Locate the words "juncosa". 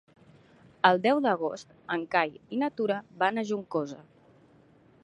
3.53-4.03